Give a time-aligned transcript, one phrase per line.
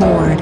[0.00, 0.36] aboard.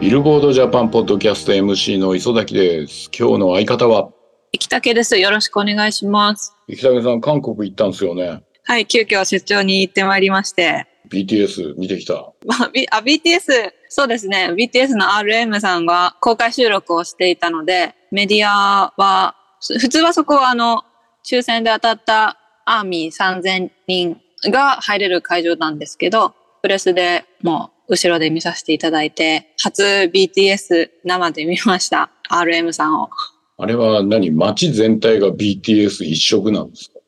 [0.00, 3.10] ビルボードジャパンポッドキャスト MC の磯崎です。
[3.16, 4.10] 今日の相方は、
[4.52, 5.16] 生竹です。
[5.18, 6.54] よろしくお願いします。
[6.68, 8.42] 生竹さん、韓国行ったんですよね。
[8.64, 10.86] はい、急遽出張に行ってまいりまして。
[11.10, 12.14] BTS 見てきた。
[12.46, 14.50] ま あ、B- あ BTS、そうですね。
[14.52, 20.84] BTS の RM さんが公開収録をしていたので、メディアは、す普通はそこはあの、
[21.24, 29.82] 抽選で当たったアーミー3000人が入れる会場なんですけど、プレスでもう後ろで見させていただいて、初
[30.14, 32.10] BTS 生で見ました。
[32.30, 33.10] RM さんを。
[33.56, 34.30] あれは何？
[34.30, 36.98] 街全体が BTS 一色なんですか？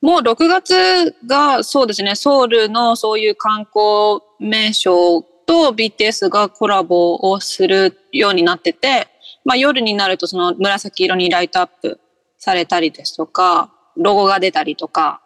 [0.00, 9.06] もう6月がそうですね、ソウルのそういう観光名所と BTS がコラボをするようになってて、
[9.44, 12.00] まあ夜になるとその紫色にライトアップ
[12.38, 15.22] されたりですとか、ロゴが出たりとか、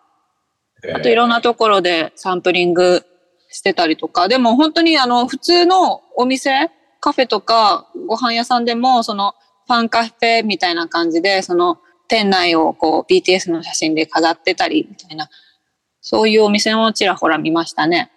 [0.95, 3.03] あといろんなところでサンプリング
[3.57, 9.35] してたりとか、でも本当にあの普通のお店、カフェとかご飯屋さんでもその
[9.67, 15.29] ファンカフェみたいな感じで、その店内をこう BTS の写真で飾ってたりみたいな、
[16.01, 18.13] そういうお店もちらほら見ましたね。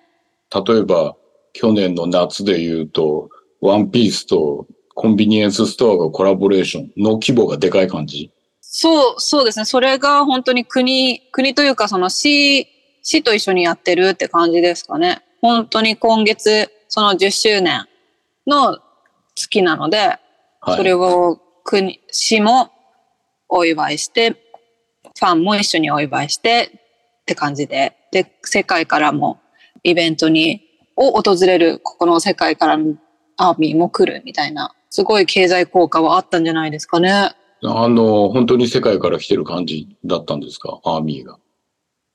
[0.54, 1.16] 例えば、
[1.54, 3.30] 去年の夏で言うと、
[3.62, 8.32] ワンピースとコンビニエンスストアがコラボレーションの規模がでかい感じ？
[8.62, 9.66] そう、そうですね。
[9.66, 12.68] それが本当に国、国というかその市、
[13.02, 15.22] 市と一緒にやってるって感じですかね。
[15.42, 17.86] 本当に今月、その10周年
[18.48, 18.80] の
[19.36, 19.98] 月なので、
[20.62, 20.78] はい。
[20.78, 22.72] それを国、市も
[23.48, 26.72] お祝いして、ファンも一緒にお祝いして
[27.22, 29.40] って感じで、で、世界からも
[29.84, 30.62] イベントに、
[30.96, 32.96] を訪れる、ここの世界からの
[33.38, 37.12] アーミーも来るみたいな、すごい経済効果はあったんじゃないですかね。
[37.12, 37.36] あ
[37.88, 40.80] の、本当に世界から来てる感じだったんですか？
[40.84, 41.38] アーミーが。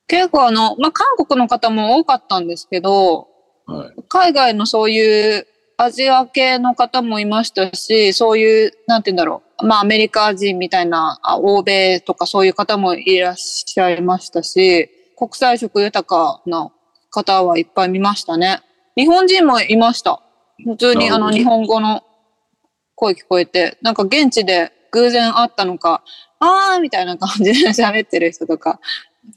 [0.07, 3.29] 結構あの、まあ、韓国の方も多かったんですけど、
[3.67, 4.03] はい。
[4.09, 5.47] 海外のそういう
[5.77, 9.67] アジア系の方もいましたし、そういう、なんて言うんだろう。
[9.67, 16.71] まあ、アメリカ人みたいな、あ欧米とかそういう方もいらっしゃいましたし、国際色豊かな
[17.11, 18.61] 方はいっぱい見ましたね。
[18.97, 20.21] 日本人もいました。
[20.65, 22.03] 普通にあの、日本語の
[22.95, 26.03] 声聞こえて、なんか現地で偶然会ったのか、
[26.39, 28.81] あーみたいな感じで喋ってる人とか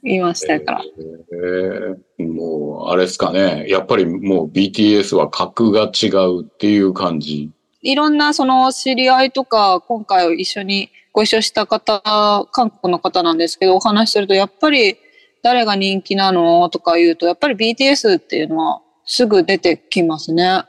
[0.03, 0.83] いましたから。
[0.83, 3.65] えーもう、あれですかね。
[3.67, 7.51] やっぱりもう BTS は格が違うっていう感じ。
[7.81, 14.97] いろんなその知り合いとか、今回一緒にご一緒した方、韓国の方なんですけど、お話しすると、やっぱり
[15.43, 20.63] 誰が人気なのとか言うと、やっぱり BTS っていうのはすぐ出てきますね。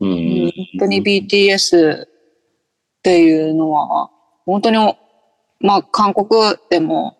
[0.00, 0.42] ううんん。
[0.44, 2.08] 本当に BTS っ
[3.02, 4.10] ていうのは、
[4.44, 4.76] 本当に、
[5.60, 6.28] まあ韓国
[6.70, 7.16] でも、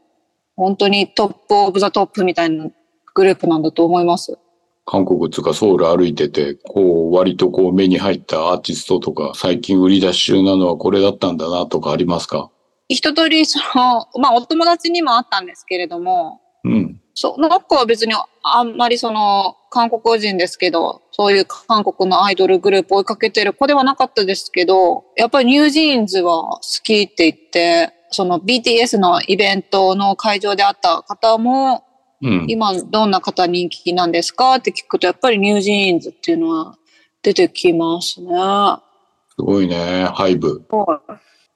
[0.63, 2.67] 本当に top of the top みたいな
[3.15, 4.39] グループなんだと思います。
[4.85, 12.51] 韓国つうかソウル歩いてて、こう、割とこう目に入ったアーティストとか、最近売り出し中なのはこれだったんだなとかありますか？
[12.89, 17.01] 一通り、その、まあお友達にもあったんですけれども、うん。
[17.15, 31.85] その子は別にあんまりその韓国人ですけど、そういう韓国のアイドルグループを追いかけてる子ではなかったですけど、やっぱり NewJeans は好きって言って、その BTS のイベントの会場で会った方も、
[32.23, 32.47] うん。
[32.49, 36.79] 今どんな方人気なんですかって聞くと、やっぱり NewJeans っていうのは
[37.23, 38.29] 出てきますね。
[39.31, 40.05] すごいね。
[40.05, 40.65] ハイブ。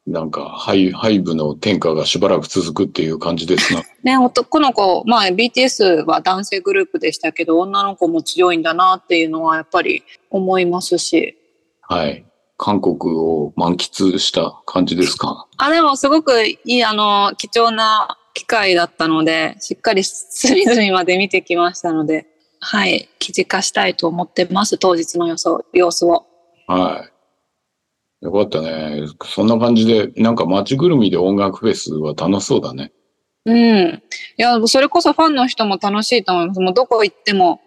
[0.06, 3.82] なんか、ハイ、ハイブの天下がしばらく続くっていう感じですな。
[4.02, 11.36] ね、男の子、まあ BTS は男性グループでしたけど、女の子も強いんだなっていうのはやっぱり思いますし。
[11.80, 12.24] はい。
[12.58, 15.46] 韓国を満喫した感じですか？
[15.58, 22.26] あ、でもすごくいい、あの、貴重な機会だったので、しっかり隅々まで見てきましたので、
[22.60, 26.26] はい、記事化したいと思ってます、当日の予想様子を。
[26.66, 27.06] は
[28.22, 28.24] い。
[28.24, 29.04] よかったね。
[29.24, 32.92] そんな感じで、なんか街ぐるみで音楽フェスは楽しそうだね。
[33.44, 34.02] うん。
[34.38, 36.60] いや、それこそファンの人も楽しいと思います。
[36.60, 37.60] もうどこ行っても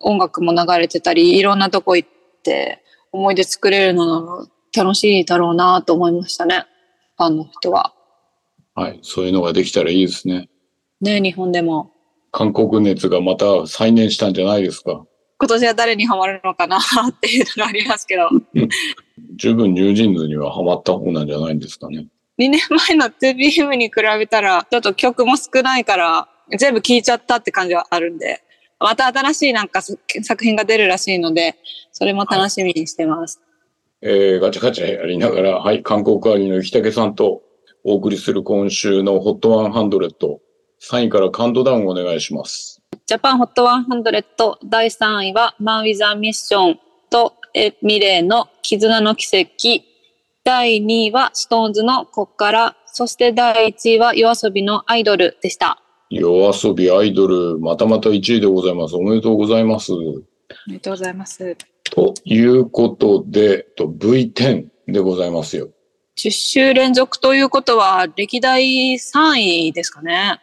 [0.00, 2.08] 音楽も流れてたり、いろんなとこ行っ
[2.42, 2.82] て
[3.16, 4.46] 思い出作れるの
[4.76, 6.66] 楽しいだろうなと思いましたね。
[7.16, 7.94] ファンの人は。
[8.74, 8.98] はい。
[9.02, 10.48] そういうのができたらいいですね。
[11.00, 11.92] ね、日本でも。
[12.30, 15.06] 韓国熱がまた再燃したんじゃないですか。
[15.38, 18.28] 今年は誰にハマるのかなっていうのがありますけど。
[19.36, 22.06] 十分ニュージーンズにはハマった方なんじゃないんですかね。
[22.38, 26.28] 2年前の 2PM に比べたら、ちょっと曲も少ないから、
[26.58, 28.42] 全部聴いちゃったって感じはあるんで、
[28.78, 31.56] また新しいなんかす作品が出るらしいので、
[31.92, 33.40] それも楽しみにしてます。
[34.02, 37.42] えー、ガチャガチャやりながら、はい、韓国アリの木武さんと
[37.84, 40.36] お送りする今週の HOT100、
[40.82, 42.82] 3位からカウントダウンお願いします。
[43.06, 49.84] ジャパンホット100第3位は、マン・ウィザー・ミッションとエミレーの絆の奇跡。
[50.44, 52.76] 第2位はストーンズのこっから。
[52.86, 55.80] そして第1位は夜遊びのアイドルでした。
[56.10, 58.94] 夜遊びアイドル、またまた1位でございます。
[58.94, 59.92] おめでとうございます。
[59.92, 59.98] お
[60.68, 61.56] めでとうございます。
[61.84, 65.68] ということで、と V10 でございますよ。
[66.16, 70.40] 10週連続ということは歴代3位ですかね。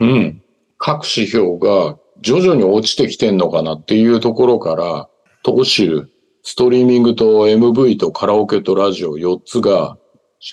[0.00, 0.42] うん。
[0.78, 5.08] 各指標が徐々に落ちてきてんのかなっていうところから、
[5.42, 6.08] 当週、
[6.42, 9.96] ストリーミングと MV とカラオケとラジオ4つが、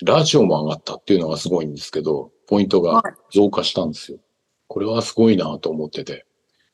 [0.04, 4.18] ラジオも上がったっていうのがすごいんですけど、ポイントが増加したんですよ。
[4.72, 6.24] これはすごいなと思ってて。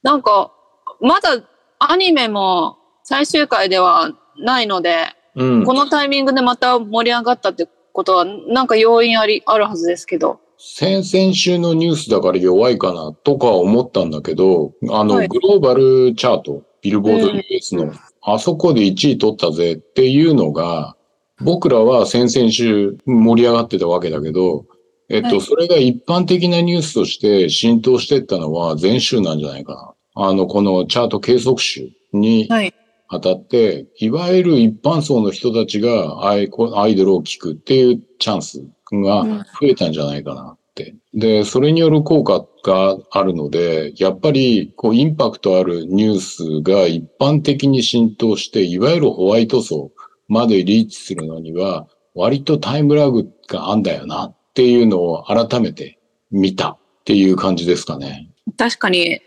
[0.05, 0.53] なんか、
[1.01, 1.43] まだ
[1.81, 5.65] アニメも最終回ではないので、うん。
[5.65, 10.39] このタイミングでまた盛り上がったってことは、なんか要因あり、あるはずですけど。
[10.59, 17.93] 先々週のニュースだから弱いかなとかは思ったんだけど、あの、はいグローバルチャート、ビルボードうん US の、
[18.23, 20.95] あそこで1位取ったぜっていうのが、
[21.41, 24.67] 僕らは先々週盛り上がってたわけだけど、
[25.09, 29.95] えっと、はいそれが一般的なニュースとして浸透していったのは前週なんじゃないかな。
[30.27, 32.75] あの、このチャート計測週にはい。
[33.11, 38.63] 当たって、いわゆる一般層の人たちがアイコアイドルを聴くっていうチャンス
[38.93, 40.95] がうん増えたんじゃないかなって。
[41.15, 49.91] で、それによる効果があるので、やっぱりこうインパクトあるニュースが一般的に浸透して、いわゆるホワイト層
[50.29, 56.01] までリーチするのには、割とタイムラグがあんだよなっていうのを改めて
[56.33, 58.29] 見たっていう感じですかね。
[58.57, 59.21] 確かに、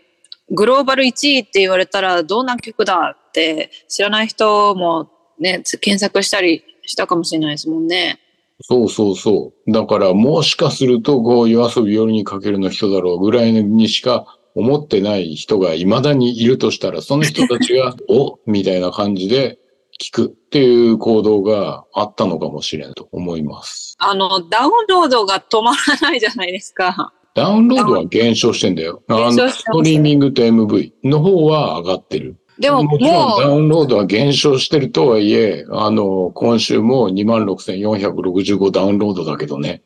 [0.50, 5.08] グローバル1位って言われたら、どんな曲だって知らない人も
[5.40, 8.20] ね、検索したりしたかもしれないですもんね。
[8.60, 9.72] そうそうそう。
[9.72, 19.58] だからもしかすると、こう、夜遊び夜にかけるの人だろうぐらいにしか思ってない人が未だにいるとしたら、その人たちが、 おみたいな感じで
[20.02, 23.94] 聞くっていう行動があったのかもしれんと思います。
[23.98, 27.12] あの、ダウンロードが止まらないじゃないですか。
[27.34, 29.02] ダウンロードは減少してんだよ。
[29.08, 32.36] あ減の、ストリーミングと MV の方は上がってる。
[32.58, 39.82] でももちろんダウンロードは減少してるとはいえ、あの、今週も26,465ダウンロードだけどね。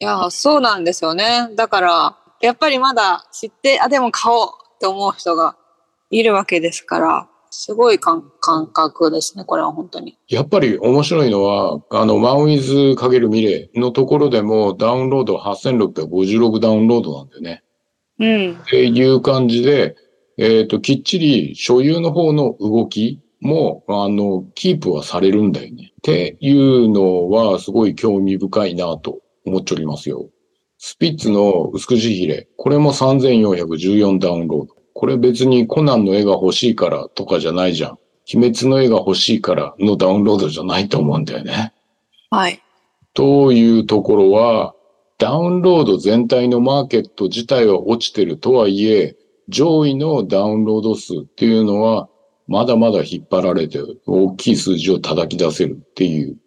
[0.00, 1.50] いや、そうなんですよね。
[1.54, 5.56] だから、やっぱりまだ知って、あ、でも買おうって思う人が
[6.10, 10.18] いるわけですから、すごい感感覚ですね、これは本当に。
[10.28, 17.62] やっぱり面白いのは、あの、マンウィズ×ミレーのところでもダウンロード8656ダウンロードなんだよね。
[18.18, 18.60] うん。
[18.62, 19.96] っていう感じで、
[20.36, 25.92] えっ、と、きっちり所有の方の動きも、あの、キープはされるんだよね。
[25.92, 30.28] っていうのは、すごい興味深いなと思っておりますよ。
[30.78, 32.48] スピッツの薄口ヒレ。
[32.56, 34.77] これも3414ダウンロード。
[34.98, 37.98] これ別にコナンの絵が欲しいからとかじゃないじゃん。
[38.34, 41.72] 鬼滅の絵が欲しいからのダウンロードじゃないと思うんだよね。
[42.30, 42.60] はい。
[43.14, 44.74] というところは、
[45.16, 49.14] ダウンロード全体のマーケット自体は落ちてるとはいえ、
[49.48, 52.08] 上位のダウンロード数っていうのは、
[52.48, 56.38] まだまだ引っ張られて、大きい数字を叩き出せるっていう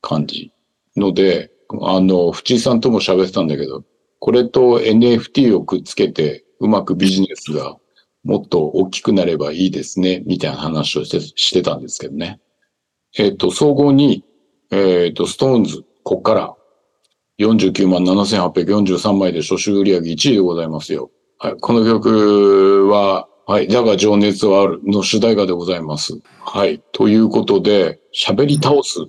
[0.00, 0.50] 感じ。
[0.96, 1.50] ので、
[1.82, 3.84] あの、藤井さんとも喋ってたんだけど、
[4.18, 7.76] これと NFT をくっつけて、うまくビジネスが
[8.28, 12.38] もっと大きくなればいいですね、みたいな話をしてしてたんですけどね。
[13.16, 14.22] えっ、と、総合に、
[14.70, 16.54] えっ、と、ストーンズ、こっから、
[17.38, 21.10] 49万7843枚で初週売上1位でございますよ。
[21.38, 26.20] はい、この曲は、はい、だが情熱はあるの主題歌でございます。
[26.40, 29.06] はい、ということで、喋り倒す。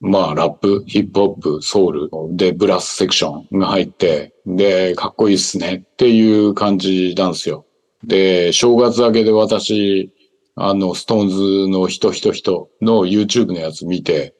[0.00, 7.65] まあ、ラップ、ヒップホップ、ソウルでブラスセクションが入って、で、かっこいいっすねっていう感じなんですよ。
[8.06, 10.12] で、正月明けで私、
[10.54, 14.34] あの、ストーンズの人人人の YouTube のやつ見て、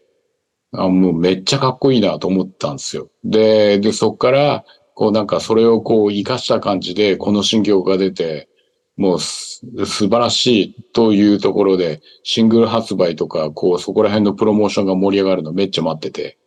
[0.73, 3.11] あもうめっちゃかっこいいなと思ったんですよ。
[3.25, 8.49] で、で、そっから、こうなんかそれをこう活かした感じで、この新曲が出て、
[8.97, 16.39] もうす素晴らしいというところで、シングル発売とか、こうそこら辺のプロモーションが盛り上がるのめっちゃ待ってて。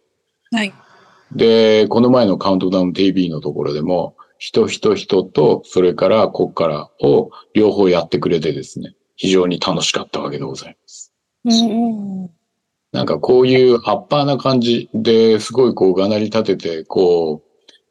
[0.51, 0.73] はい。
[1.31, 11.13] で、この前のカウントダウン TV のところでも、人人人と、それからこっからを両方やってくれてですね、非常に楽しかったわけでございます。
[12.93, 17.43] なんかこういうアッパーな感じですごいこうがなり立てて、こ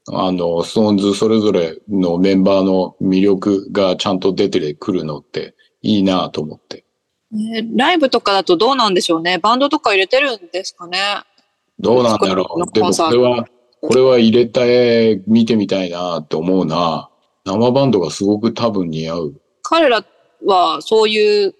[0.09, 6.85] う、あの、ストーンズそれぞれのメンバーの魅力がちゃんと出てくるのっていいなと思って。
[7.31, 9.37] ねライブとかだとどうなんでしょうね。
[9.37, 10.99] バンドとか入れてるんですかね。
[11.79, 12.73] どうなんだろう。
[12.73, 13.47] でもこれは、
[13.81, 17.11] これは入れた絵見てみたいなって思うな。
[17.45, 19.41] 生バンドがすごく多分似合う。
[19.63, 20.05] 彼ら
[20.45, 21.55] はそういう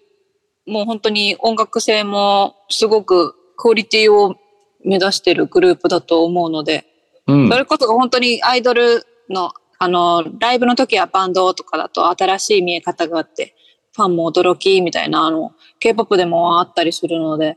[0.69, 4.37] もう本当に音楽性もすごくクオリティを
[4.85, 6.85] 目指してるグループだと思うので、
[7.27, 7.59] うんそ。
[7.59, 13.55] れこそ本当にアイドルの、あの、ライブの時はバンドとかだと新しい見え方があって、
[13.97, 17.57] ファンも驚きみたいな、あの、K-POP でもあったりするので、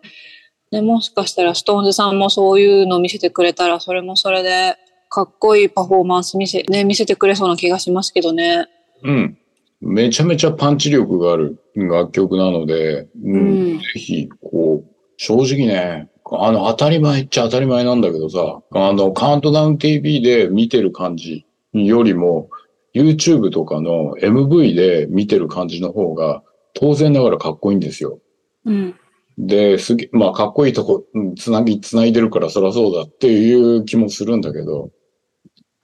[0.72, 4.76] でもしかしたら SixTONES さんもそういうのを見せてくれたら、それもそれで、
[5.10, 8.70] かっこいいパフォーマンス見せ、ね、見せてくれそうな気がしますけどね。
[9.04, 9.38] うん。
[9.82, 13.40] めちゃめちゃパンチ力がある楽曲なので、うんう
[13.76, 22.50] んぜひ、こう、正直ね、あの、当たり前っちゃ当たり前なんだけどさ、あの、カウントダウン TV で見てる感じよりも、
[22.96, 28.20] YouTube とかの MV で見てる感じの方が、当然ながらかっこいいんですよ。
[28.66, 28.96] うん。
[29.38, 34.92] で、すげ、まあ、かっこいいとこ、うんつなぎ、つないでるからそりゃそうだっていう気もするんだけど、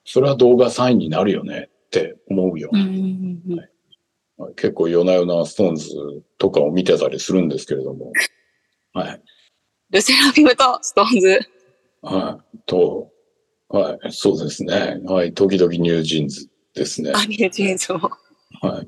[0.05, 2.71] それは動画3位になるよねって思うよ。
[4.55, 5.89] 結構夜な夜な SixTONES
[6.37, 8.11] とかを見てたりするんですけれども。
[8.93, 9.21] はい。
[9.89, 11.39] LE SSERAFIM と SixTONES。
[12.01, 12.57] はい。
[12.65, 13.11] と、
[13.69, 14.11] はい。
[14.11, 15.01] そうですね。
[15.05, 15.33] はい。
[15.33, 17.11] 時々 NewJeans ですね。
[17.15, 18.11] ア NewJeans も。
[18.61, 18.87] はい。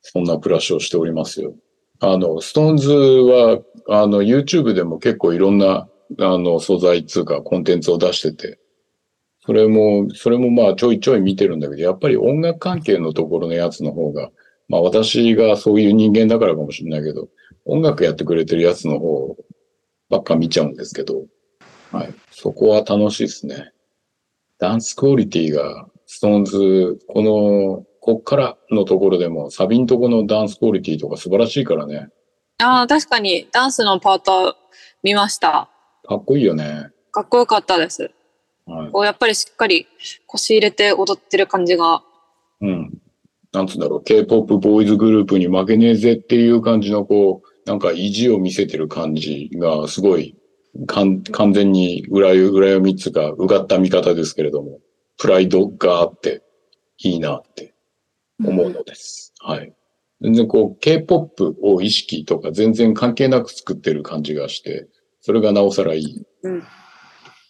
[0.00, 1.54] そんな暮らしをしておりますよ。
[2.00, 8.58] あの、 SixTONES は、あの、YouTube でも結構いろんな、あの、素材つうかコンテンツを出してて、
[9.46, 14.30] それも、それもまあちょいちょい見てるんだけど、やっぱり音楽関係のところのやつの方が、
[14.68, 17.28] まあ私がそういう人間だからかもしれないけど、
[17.66, 19.36] 音楽やってくれてるやつの方
[20.08, 21.26] ばっか見ちゃうんですけど、
[21.92, 22.14] はい。
[22.30, 23.72] そこは楽しいですね。
[24.58, 32.08] ダンスクオリティが、ストーンズ、この、こっからのところでも、サビんとこのダンスクオリティとか素晴らしいからね。
[32.62, 34.58] ああ、確かにダンスのパート
[35.02, 35.70] 見ました。
[36.06, 36.90] かっこいいよね。
[37.10, 38.10] かっこよかったです。
[38.66, 38.90] はい。
[38.90, 39.86] こうやっぱりしっかり
[40.26, 42.02] 腰入れて踊ってる感じが。
[42.60, 42.92] うん。
[43.54, 50.36] なんつうんだろう、K-POP ボーイズグループに負けねえぜっていう感じの、こう、なんか意地を見せてる感じが、すごい、
[50.86, 54.80] かん完全に裏読裏読みっつうか、うがった見方ですけれども、
[55.16, 56.42] プライドがあって、
[56.98, 57.73] いいなって
[58.46, 59.34] 思うのです。
[59.40, 59.74] はい。
[60.20, 64.88] 全然こう、K-POP を意識とか全然関係なく作ってる感じがして、
[65.20, 66.22] それがなおさらいい。
[66.42, 66.62] うん。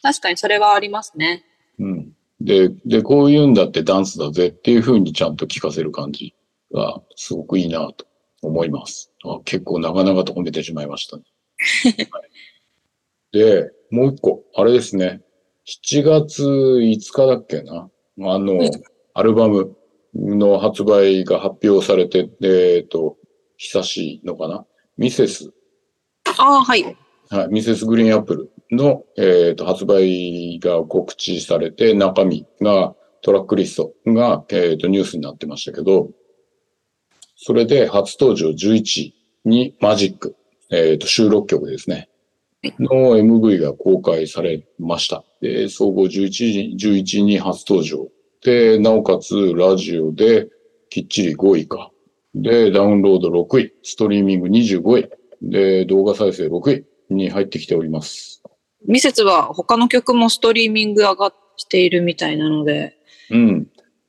[0.03, 1.45] 確かにそれはありますね。
[1.79, 2.13] うん。
[2.41, 6.35] で、で、こういうんだってダンスだぜっていう風にちゃんと聞かせる感じ
[6.73, 8.07] がすごくいいなと
[8.43, 9.11] 思います。
[9.25, 11.23] あ結構長々と褒めてしまいましたね。
[12.11, 12.25] はい
[13.35, 15.21] で、もう一個、あれですね。
[15.67, 17.91] 7月5日だっけな？
[18.21, 18.71] あの、うん
[19.17, 19.77] アルバム
[20.14, 23.16] の発売が発表されて、えっ、と、
[23.56, 24.66] 久しいのかな？
[24.97, 25.52] ミセス
[26.38, 26.97] ああ、はい。
[27.30, 36.11] はい、ミセスグリーンアップルの、えーと発売が告知されて、中身が、トラックリストが、えーとニュースになってましたけど、
[37.37, 39.12] それで初登場11
[39.44, 40.37] にマジック、
[40.71, 42.09] えーと収録曲ですね。
[42.78, 45.25] の MV が公開されました。
[45.40, 48.09] で、総合11時、11に初登場。
[48.45, 50.49] で、なおかつラジオで
[50.91, 51.91] きっちり5位か。
[52.35, 55.11] で、ダウンロード6位、ストリーミング25位、
[55.43, 58.43] で、動画再生6位に入ってきております。
[58.87, 61.35] ミセスは他の曲もストリーミング上がっ
[61.71, 62.99] ているみたいなので。
[63.31, 63.67] うん。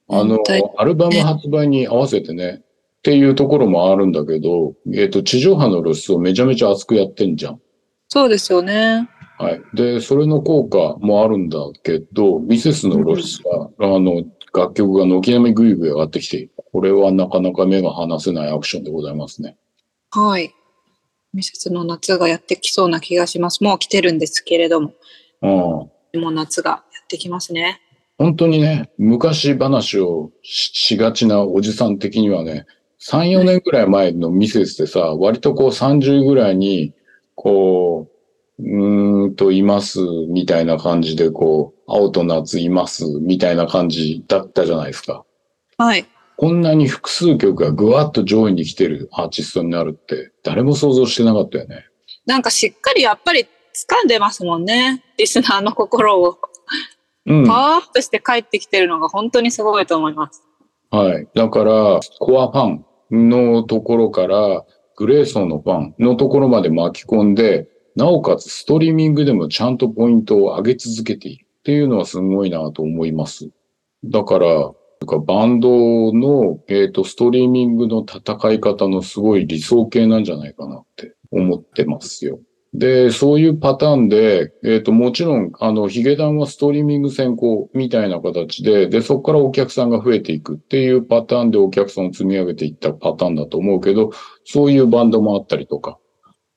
[0.10, 7.62] あの大、アルバム発売に合わせてね、っていうところもあるんだけど、えっ、と、地上波の露出をめちゃめちゃ熱くやってんじゃん。
[8.10, 9.08] そうですよね。
[9.38, 9.62] はい。
[9.74, 14.24] で、それの効果もあるんだけど、ミセスの露出は、あの、
[14.54, 16.52] 楽曲が軒並みグイグイ上がってきている。
[16.72, 19.58] これはなかなか目が離せないアクションでございますね。
[20.12, 20.54] はい。
[21.34, 23.62] ミセスの夏がやってきそうな気がします。
[23.62, 24.94] もう来てるんですけれども。
[25.42, 26.22] うん。
[26.22, 27.82] もう夏がやってきますね。
[28.18, 32.66] 本当にね、昔話をししがちなおじさん的にはね、
[33.02, 36.94] 3、4年ぐらい前のミセスでさ、割とこう30ぐらいに、
[37.36, 38.15] こう、
[38.60, 45.26] うーんといますみたいな感じで、こう、青と夏いますみたいな感じだったじゃないですか。
[45.78, 46.06] はい。
[46.38, 51.86] こんなに複数曲がぐわっと上位に来てるアーティストになるって、誰も想像してなかったよね。
[52.26, 55.04] なんかしっかりやっぱり掴んでますもんね。
[55.18, 56.38] リスナーの心を。
[57.26, 57.48] うん。
[57.48, 60.44] パワーアップして帰ってきてるのが本当にすごいと思います。
[60.92, 61.28] はい。
[61.34, 62.80] だから、コアファ
[63.16, 64.64] ンのところから、
[64.98, 73.50] グレーソンのファンのところまで巻き込んで、なおかつストリーミングでもちゃんとポイントを上げ続けているっていうのはすごいなと思います。
[74.04, 74.72] だから、
[75.26, 82.40] バンドの、えっ、と、ストリーミングの戦い方のすごい理想形なんじゃないかなって思ってますよ。
[82.74, 94.12] で、そういうパターンで、えっ、と、もちろん、あの、ヒゲダンはストリーミング先行みたいな形で、で、そこからお客さんが増えていくっていうパターンでお客さんを積み上げていったパターンだと思うけど、
[94.44, 95.98] そういうバンドもあったりとか、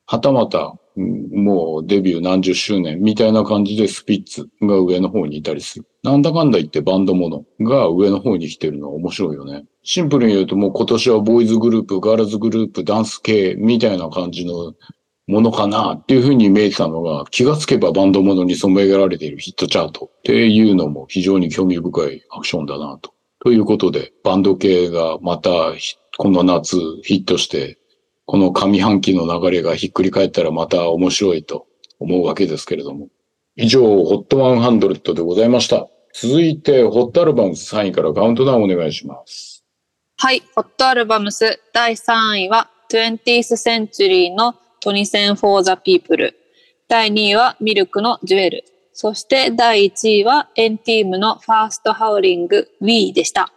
[0.07, 5.86] はたまた、もうデビュー何十周年みたいな感じでスピッツが上の方にいたりする。
[6.02, 9.64] なんだかんだ言ってバンドものが上の方に来てるのは面白いよね。
[9.84, 14.74] シンプルに言うともう今年はボーイズグループ、ガールズグループ、ダンス系みたいな感じの
[15.28, 23.12] ものかなっていうふうに見えてたのが、気がつけばバンドものに染められているヒットチャートっていうのも非常に興味深いアクションだなと。
[23.44, 25.50] ということで、バンド系がまた
[26.16, 27.77] この夏ヒットして、
[28.28, 31.66] この上半期の流れがひっくり返ったらまた面白いと
[31.99, 33.08] 思うわけですけれども。
[33.56, 35.88] 以上、HOT100 でございました。
[36.12, 39.64] 続いて、HOT アルバム3位からカウントダウンお願いします。
[40.18, 46.35] はい、ホットアルバムス第3位は 20th Century の2000 for the People。
[46.87, 48.64] 第2位はミルクのジュエル。
[48.92, 53.50] そして第1位はエンティームのファーストハウリング We でした。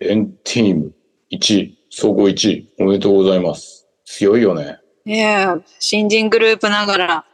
[0.00, 0.92] エンティーム
[1.32, 3.77] 1位、総合1位、おめでとうございます。
[4.08, 4.78] 強いよね。
[5.04, 7.24] いやー新人グループながら、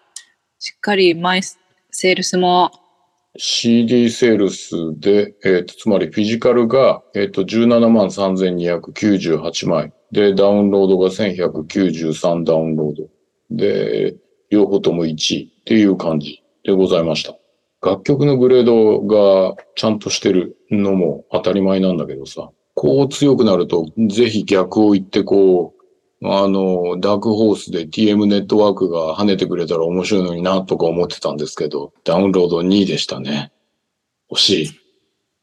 [0.59, 2.73] しっかりマイセールスも
[3.37, 9.93] CD セールスで、えっ、と、つまりフィジカルが、えっ、と、17万3298枚。
[10.13, 13.09] で、ダウンロードが1193ダウンロード。
[13.51, 14.15] で、
[14.51, 17.37] 両方とも1位っていう感じでございました。
[17.83, 25.74] 楽曲のグレードがちゃんとしてるのも当たり前なんだけどさ、こう強くなると、ぜひ逆を言ってこう、
[26.23, 33.53] あの、ダークホースで TM ネットワークが跳ねてくれたら面白いのになとか思ってたんですけど、ダウンロード2位でしたね。
[34.31, 34.71] 惜しい。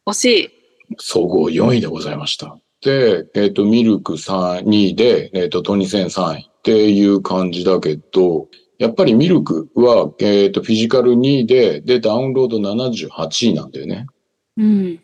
[0.08, 0.50] 惜しい。
[0.98, 2.58] 総合4位でございました。
[2.82, 8.48] で、えっ、と、ミルク3 2位で、えっ、と、トニセン3位っていう感じだけど、
[8.80, 14.08] やっぱりミルクは、えっ、と、フィジカル2位で、で、ダウンロード78位なんだよね。
[14.58, 15.00] うん。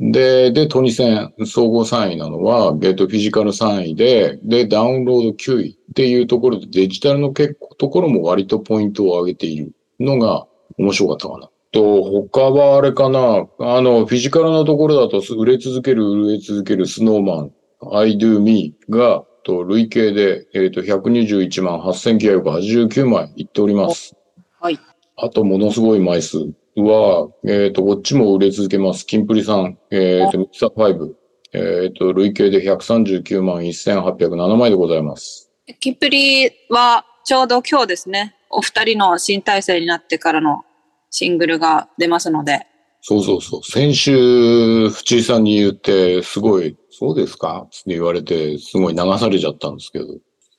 [0.00, 10.46] で、で、トニセン総合3位なのは、えっと、フィジカル3位で、で、ダウンロード9位っていうところで、デジタルの結構、ところも割とポイントを上げているのが
[10.78, 11.50] 面白かったかな。
[11.72, 17.52] と、他はあれかな、あの、フィジカルのところだと、売れ続ける、売れ続けるスノーマン、
[17.92, 24.16] I do me が、と、累計で、えっと、121万8989枚いっております。
[24.60, 24.78] はい。
[25.16, 29.06] あと、ものすごい枚数は、えっ、と、こっちも売れ続けます。
[29.06, 31.14] キンプリさん、えっ、と、ミキサー5。
[31.52, 35.50] えっ、と、累計で139万1807枚でございます。
[35.80, 40.64] キンプリはちょうど今日ですね、お二人の新体制になってからの
[41.10, 42.66] シングルが出ますので、
[43.02, 43.62] そうそうそう。
[43.64, 47.62] 先週、藤井さんに言って、すごい、そうですか？
[47.66, 50.06] って言われて、すごい流されちゃったんですけど。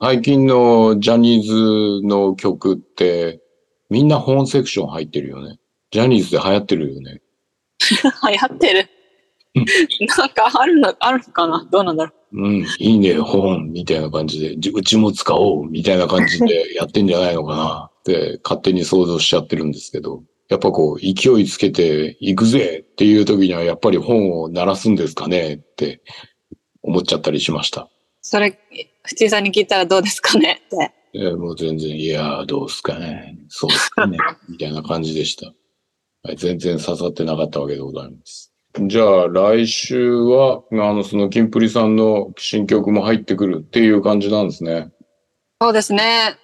[0.02, 3.40] 最近のジャニーズの曲って、
[3.92, 5.60] みんな本セクション入ってるよね。
[5.92, 7.22] ジャニーズで流行ってるよね。
[8.30, 8.90] 流行ってる
[9.56, 9.66] うん。
[10.18, 11.68] なんかあるの、あるのかな？
[11.72, 17.90] どうなんだろうん、いいね、本、みたいな感じで、じうちも使おう、みたいな感じでやってんじゃないのかな？
[18.00, 26.02] って勝手に想像しちゃってるんですけど、やっぱこう、勢いつけて行くぜっていう時にはやっぱり本を鳴らすんですかねって
[26.82, 27.82] 思っちゃったりしました。
[27.82, 27.90] う。
[28.22, 28.58] それ、
[29.04, 30.62] 藤井さんに聞いたらどうですかね？
[30.66, 30.92] って。
[31.14, 33.38] えーもう全然、いやー、どうすかね。
[33.50, 34.18] そうっすかね。
[34.48, 35.54] みたいな感じでした。
[36.24, 38.54] はい、全然刺さってなかったわけでございます。
[38.88, 44.92] じゃあ、来週は、あの、その、キンプリさんの新曲も入ってくるっていう感じなんですね。
[45.60, 46.38] そうですね。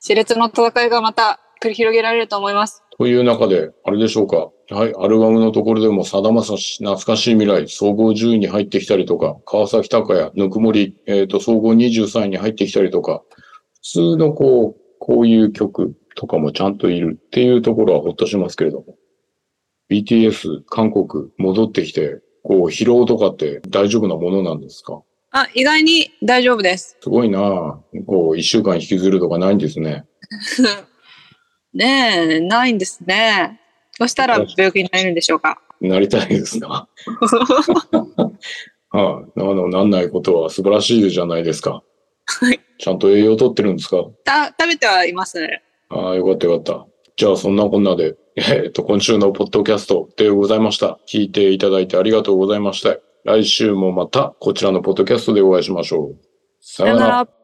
[0.00, 2.84] 熾烈の戦いがまた繰り広げられると思います。
[2.96, 4.50] という中で、あれでしょうか。
[4.70, 13.22] はい、アルバムのところでも、さだまさし、懐かしい未来、総合10位に入ってきたりとか、川崎隆也、ぬくもり、えっ、と、総合23位に入ってきたりとか、
[13.74, 18.96] 普通のこう、こういう曲とかもちゃんといるっていうところはほっとしますけれども。
[20.02, 25.02] BTS、韓国、戻ってきて、こう、疲労とかって大丈夫なものなんですか？
[25.30, 26.96] あ、意外に大丈夫です。
[27.00, 30.04] すごいなぁこう、一週間引きずるとかないんですね。
[31.74, 33.60] ねえ、ないんですね。
[33.98, 35.60] そしたら病気になれるんでしょうか？
[35.80, 36.88] なりたいですか
[38.90, 41.82] はい、あの、なんないことは素晴らしいじゃないですか。
[42.26, 42.60] はい。
[42.78, 44.04] ちゃんと栄養とってるんですか？
[44.24, 45.62] た、食べてはいますね。
[45.90, 46.86] ああ、よかったよかった。
[47.16, 50.98] じゃあ、そんなこんなで、えっと、今週のポッドキャストでございました。
[51.08, 52.96] 聞いていただいてありがとうございました。
[53.24, 56.18] 来週もまたこちらのポッドキャストでお会いしましょう。
[56.60, 57.43] ささよなら。